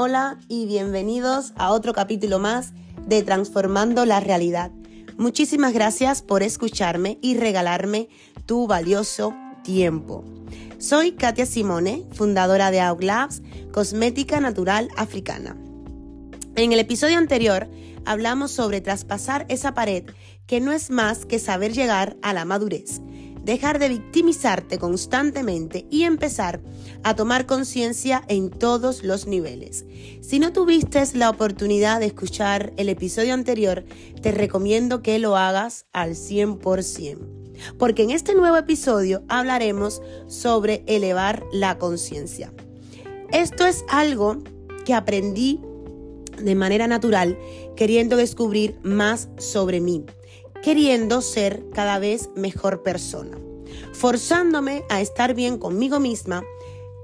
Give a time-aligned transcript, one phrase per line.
[0.00, 2.72] Hola y bienvenidos a otro capítulo más
[3.08, 4.70] de Transformando la Realidad.
[5.16, 8.08] Muchísimas gracias por escucharme y regalarme
[8.46, 9.34] tu valioso
[9.64, 10.24] tiempo.
[10.78, 13.42] Soy Katia Simone, fundadora de Labs,
[13.72, 15.56] cosmética natural africana.
[16.54, 17.68] En el episodio anterior
[18.04, 20.04] hablamos sobre traspasar esa pared
[20.46, 23.00] que no es más que saber llegar a la madurez
[23.48, 26.60] dejar de victimizarte constantemente y empezar
[27.02, 29.86] a tomar conciencia en todos los niveles.
[30.20, 33.86] Si no tuviste la oportunidad de escuchar el episodio anterior,
[34.20, 37.16] te recomiendo que lo hagas al 100%.
[37.78, 42.52] Porque en este nuevo episodio hablaremos sobre elevar la conciencia.
[43.32, 44.42] Esto es algo
[44.84, 45.58] que aprendí
[46.36, 47.38] de manera natural
[47.76, 50.04] queriendo descubrir más sobre mí
[50.62, 53.38] queriendo ser cada vez mejor persona,
[53.92, 56.44] forzándome a estar bien conmigo misma,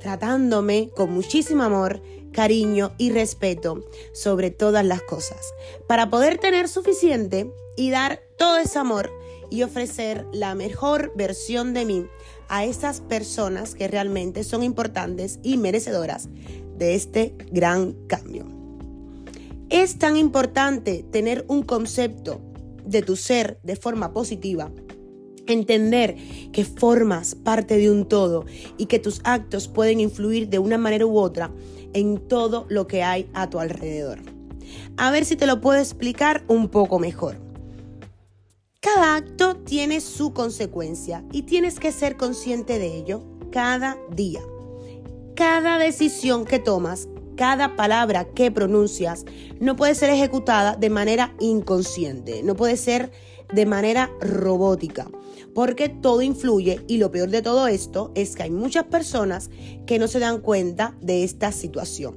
[0.00, 5.54] tratándome con muchísimo amor, cariño y respeto sobre todas las cosas,
[5.86, 9.10] para poder tener suficiente y dar todo ese amor
[9.50, 12.06] y ofrecer la mejor versión de mí
[12.48, 16.28] a esas personas que realmente son importantes y merecedoras
[16.76, 18.46] de este gran cambio.
[19.68, 22.40] Es tan importante tener un concepto
[22.84, 24.70] de tu ser de forma positiva,
[25.46, 26.16] entender
[26.52, 28.44] que formas parte de un todo
[28.78, 31.52] y que tus actos pueden influir de una manera u otra
[31.92, 34.20] en todo lo que hay a tu alrededor.
[34.96, 37.38] A ver si te lo puedo explicar un poco mejor.
[38.80, 43.22] Cada acto tiene su consecuencia y tienes que ser consciente de ello
[43.52, 44.40] cada día.
[45.36, 49.24] Cada decisión que tomas cada palabra que pronuncias
[49.60, 53.10] no puede ser ejecutada de manera inconsciente, no puede ser
[53.52, 55.10] de manera robótica,
[55.54, 59.50] porque todo influye y lo peor de todo esto es que hay muchas personas
[59.86, 62.14] que no se dan cuenta de esta situación.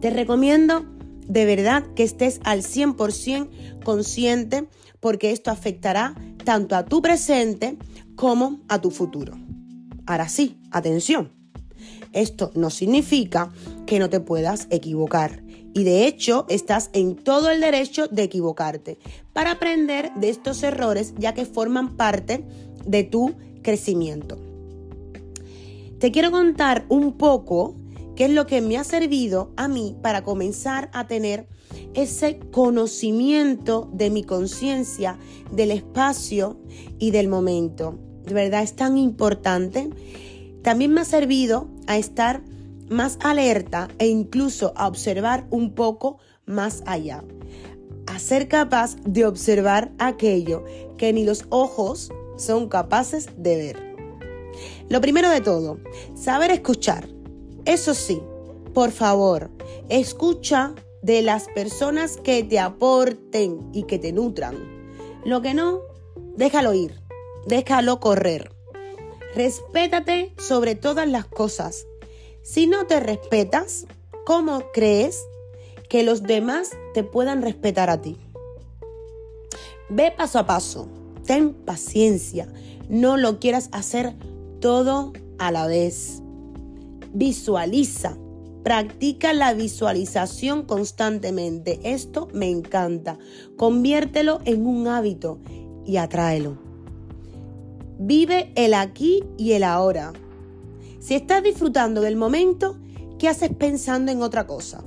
[0.00, 0.84] Te recomiendo
[1.28, 4.68] de verdad que estés al 100% consciente
[5.00, 7.78] porque esto afectará tanto a tu presente
[8.16, 9.34] como a tu futuro.
[10.06, 11.41] Ahora sí, atención.
[12.12, 13.52] Esto no significa
[13.86, 15.42] que no te puedas equivocar.
[15.74, 18.98] Y de hecho, estás en todo el derecho de equivocarte
[19.32, 22.44] para aprender de estos errores ya que forman parte
[22.84, 24.38] de tu crecimiento.
[25.98, 27.76] Te quiero contar un poco
[28.16, 31.46] qué es lo que me ha servido a mí para comenzar a tener
[31.94, 35.18] ese conocimiento de mi conciencia,
[35.52, 36.58] del espacio
[36.98, 37.98] y del momento.
[38.24, 39.90] De verdad es tan importante
[40.62, 42.42] también me ha servido a estar
[42.88, 47.24] más alerta e incluso a observar un poco más allá.
[48.06, 50.64] A ser capaz de observar aquello
[50.98, 53.92] que ni los ojos son capaces de ver.
[54.88, 55.78] Lo primero de todo,
[56.14, 57.08] saber escuchar.
[57.64, 58.20] Eso sí,
[58.74, 59.50] por favor,
[59.88, 64.56] escucha de las personas que te aporten y que te nutran.
[65.24, 65.80] Lo que no,
[66.36, 67.00] déjalo ir,
[67.46, 68.50] déjalo correr.
[69.34, 71.86] Respétate sobre todas las cosas.
[72.42, 73.86] Si no te respetas,
[74.26, 75.24] ¿cómo crees
[75.88, 78.18] que los demás te puedan respetar a ti?
[79.88, 80.88] Ve paso a paso,
[81.24, 82.52] ten paciencia,
[82.90, 84.14] no lo quieras hacer
[84.60, 86.22] todo a la vez.
[87.14, 88.18] Visualiza,
[88.62, 91.80] practica la visualización constantemente.
[91.84, 93.18] Esto me encanta.
[93.56, 95.38] Conviértelo en un hábito
[95.86, 96.71] y atráelo.
[97.98, 100.12] Vive el aquí y el ahora.
[100.98, 102.78] Si estás disfrutando del momento,
[103.18, 104.84] ¿qué haces pensando en otra cosa?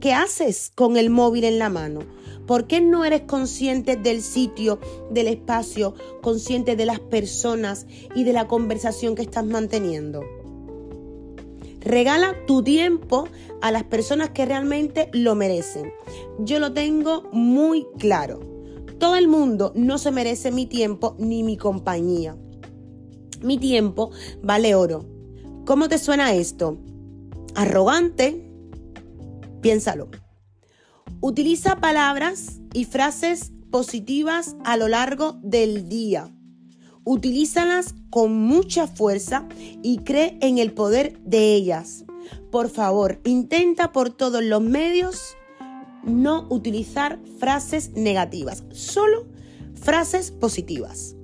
[0.00, 2.00] ¿Qué haces con el móvil en la mano?
[2.46, 4.78] ¿Por qué no eres consciente del sitio,
[5.10, 10.22] del espacio, consciente de las personas y de la conversación que estás manteniendo?
[11.80, 13.28] Regala tu tiempo
[13.60, 15.92] a las personas que realmente lo merecen.
[16.38, 18.57] Yo lo tengo muy claro.
[18.98, 22.36] Todo el mundo no se merece mi tiempo ni mi compañía.
[23.40, 24.10] Mi tiempo
[24.42, 25.06] vale oro.
[25.64, 26.78] ¿Cómo te suena esto?
[27.54, 28.50] ¿Arrogante?
[29.60, 30.08] Piénsalo.
[31.20, 36.34] Utiliza palabras y frases positivas a lo largo del día.
[37.04, 39.46] Utilízalas con mucha fuerza
[39.82, 42.04] y cree en el poder de ellas.
[42.50, 45.36] Por favor, intenta por todos los medios
[46.04, 49.26] no utilizar frases negativas, solo
[49.74, 51.14] frases positivas.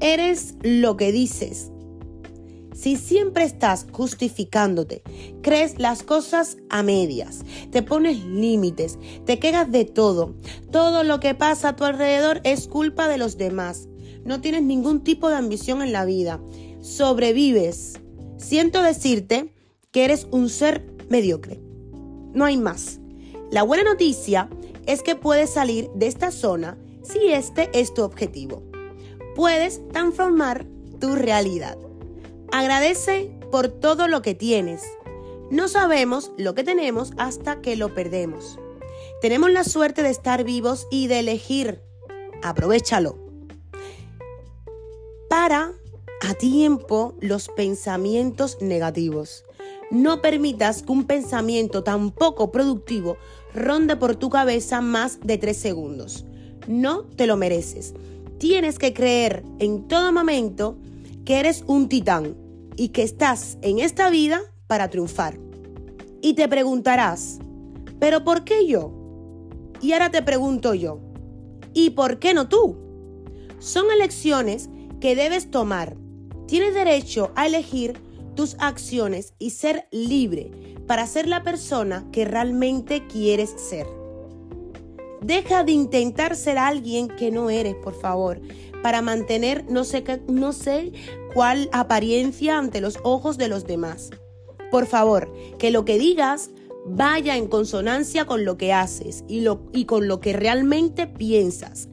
[0.00, 1.70] Eres lo que dices.
[2.74, 5.02] Si siempre estás justificándote,
[5.42, 10.34] crees las cosas a medias, te pones límites, te quejas de todo,
[10.70, 13.88] todo lo que pasa a tu alrededor es culpa de los demás,
[14.24, 16.40] no tienes ningún tipo de ambición en la vida,
[16.80, 18.00] sobrevives.
[18.38, 19.52] Siento decirte
[19.90, 21.60] que eres un ser mediocre.
[22.32, 23.01] No hay más.
[23.52, 24.48] La buena noticia
[24.86, 28.62] es que puedes salir de esta zona si este es tu objetivo.
[29.36, 30.64] Puedes transformar
[30.98, 31.76] tu realidad.
[32.50, 34.82] Agradece por todo lo que tienes.
[35.50, 38.58] No sabemos lo que tenemos hasta que lo perdemos.
[39.20, 41.82] Tenemos la suerte de estar vivos y de elegir.
[42.42, 43.18] Aprovechalo.
[45.28, 45.72] Para
[46.22, 49.44] a tiempo los pensamientos negativos.
[49.92, 53.18] No permitas que un pensamiento tan poco productivo
[53.54, 56.24] ronde por tu cabeza más de tres segundos.
[56.66, 57.92] No te lo mereces.
[58.38, 60.78] Tienes que creer en todo momento
[61.26, 62.34] que eres un titán
[62.74, 65.38] y que estás en esta vida para triunfar.
[66.22, 67.38] Y te preguntarás,
[68.00, 68.94] ¿pero por qué yo?
[69.82, 71.00] Y ahora te pregunto yo,
[71.74, 72.78] ¿y por qué no tú?
[73.58, 74.70] Son elecciones
[75.02, 75.98] que debes tomar.
[76.46, 78.00] Tienes derecho a elegir
[78.34, 80.50] tus acciones y ser libre
[80.86, 83.86] para ser la persona que realmente quieres ser.
[85.20, 88.40] Deja de intentar ser alguien que no eres, por favor,
[88.82, 90.92] para mantener no sé, no sé
[91.32, 94.10] cuál apariencia ante los ojos de los demás.
[94.70, 96.50] Por favor, que lo que digas
[96.84, 101.88] vaya en consonancia con lo que haces y, lo, y con lo que realmente piensas.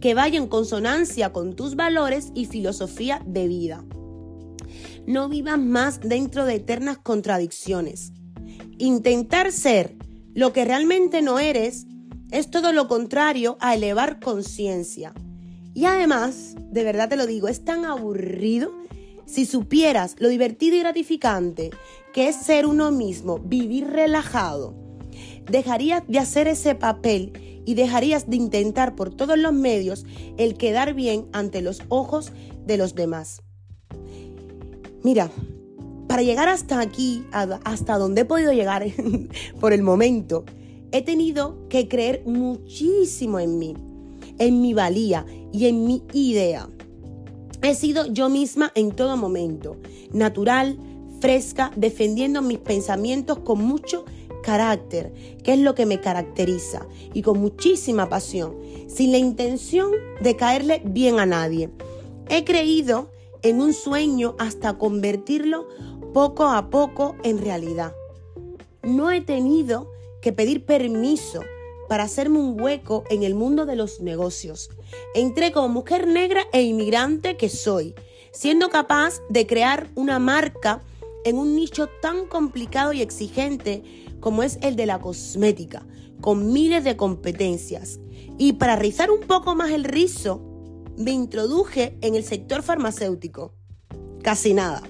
[0.00, 3.84] Que vaya en consonancia con tus valores y filosofía de vida.
[5.06, 8.12] No vivas más dentro de eternas contradicciones.
[8.78, 9.96] Intentar ser
[10.34, 11.86] lo que realmente no eres
[12.30, 15.12] es todo lo contrario a elevar conciencia.
[15.74, 18.72] Y además, de verdad te lo digo, es tan aburrido
[19.26, 21.70] si supieras lo divertido y gratificante
[22.12, 24.74] que es ser uno mismo, vivir relajado.
[25.50, 30.04] Dejarías de hacer ese papel y dejarías de intentar por todos los medios
[30.36, 32.32] el quedar bien ante los ojos
[32.66, 33.42] de los demás.
[35.02, 35.30] Mira,
[36.08, 38.84] para llegar hasta aquí, hasta donde he podido llegar
[39.60, 40.44] por el momento,
[40.92, 43.74] he tenido que creer muchísimo en mí,
[44.38, 46.68] en mi valía y en mi idea.
[47.62, 49.76] He sido yo misma en todo momento,
[50.12, 50.78] natural,
[51.20, 54.04] fresca, defendiendo mis pensamientos con mucho
[54.42, 55.12] carácter,
[55.44, 58.56] que es lo que me caracteriza, y con muchísima pasión,
[58.88, 61.70] sin la intención de caerle bien a nadie.
[62.28, 63.11] He creído
[63.42, 65.68] en un sueño hasta convertirlo
[66.12, 67.94] poco a poco en realidad.
[68.82, 69.90] No he tenido
[70.20, 71.40] que pedir permiso
[71.88, 74.70] para hacerme un hueco en el mundo de los negocios.
[75.14, 77.94] Entré como mujer negra e inmigrante que soy,
[78.32, 80.82] siendo capaz de crear una marca
[81.24, 83.82] en un nicho tan complicado y exigente
[84.20, 85.86] como es el de la cosmética,
[86.20, 88.00] con miles de competencias.
[88.38, 90.40] Y para rizar un poco más el rizo,
[90.96, 93.52] me introduje en el sector farmacéutico.
[94.22, 94.82] Casi nada.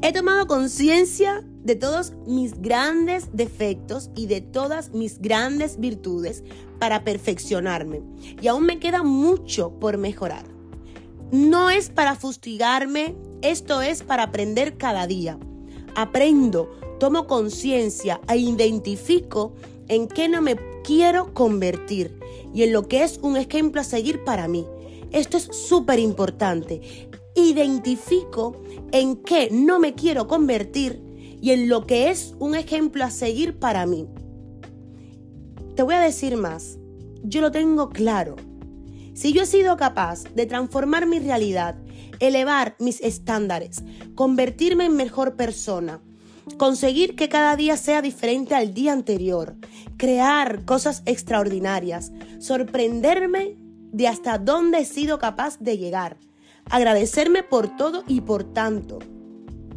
[0.00, 6.44] He tomado conciencia de todos mis grandes defectos y de todas mis grandes virtudes
[6.78, 8.02] para perfeccionarme.
[8.40, 10.44] Y aún me queda mucho por mejorar.
[11.32, 15.38] No es para fustigarme, esto es para aprender cada día.
[15.96, 16.70] Aprendo,
[17.00, 19.52] tomo conciencia e identifico
[19.88, 22.18] en qué no me quiero convertir
[22.54, 24.64] y en lo que es un ejemplo a seguir para mí.
[25.10, 27.08] Esto es súper importante
[27.38, 28.60] identifico
[28.92, 31.02] en qué no me quiero convertir
[31.40, 34.06] y en lo que es un ejemplo a seguir para mí.
[35.76, 36.78] Te voy a decir más,
[37.22, 38.36] yo lo tengo claro.
[39.14, 41.76] Si yo he sido capaz de transformar mi realidad,
[42.20, 43.82] elevar mis estándares,
[44.14, 46.00] convertirme en mejor persona,
[46.56, 49.56] conseguir que cada día sea diferente al día anterior,
[49.96, 53.56] crear cosas extraordinarias, sorprenderme
[53.92, 56.18] de hasta dónde he sido capaz de llegar,
[56.70, 58.98] agradecerme por todo y por tanto,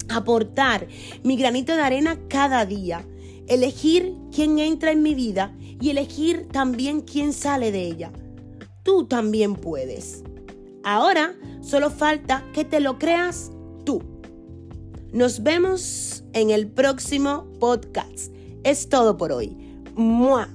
[0.10, 0.88] aportar
[1.24, 3.06] mi granito de arena cada día,
[3.48, 8.12] elegir quién entra en mi vida y elegir también quién sale de ella.
[8.84, 10.24] Tú también puedes.
[10.84, 13.52] Ahora solo falta que te lo creas
[13.86, 14.02] tú.
[15.12, 18.34] Nos vemos en el próximo podcast.
[18.64, 19.58] Es todo por hoy.
[19.96, 20.50] ¡Mua!